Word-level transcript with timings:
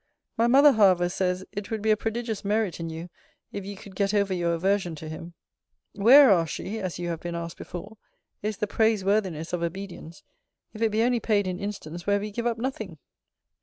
My 0.35 0.47
mother, 0.47 0.71
however, 0.71 1.09
says, 1.09 1.45
it 1.51 1.69
would 1.69 1.83
be 1.83 1.91
a 1.91 1.95
prodigious 1.95 2.43
merit 2.43 2.79
in 2.79 2.89
you, 2.89 3.11
if 3.51 3.63
you 3.67 3.75
could 3.75 3.95
get 3.95 4.15
over 4.15 4.33
your 4.33 4.55
aversion 4.55 4.95
to 4.95 5.07
him. 5.07 5.35
Where, 5.93 6.31
asks 6.31 6.55
she 6.55 6.79
[as 6.79 6.97
you 6.97 7.09
have 7.09 7.19
been 7.19 7.35
asked 7.35 7.57
before], 7.57 7.97
is 8.41 8.57
the 8.57 8.65
praise 8.65 9.05
worthiness 9.05 9.53
of 9.53 9.61
obedience, 9.61 10.23
if 10.73 10.81
it 10.81 10.89
be 10.91 11.03
only 11.03 11.19
paid 11.19 11.45
in 11.45 11.59
instance 11.59 12.07
where 12.07 12.19
we 12.19 12.31
give 12.31 12.47
up 12.47 12.57
nothing? 12.57 12.97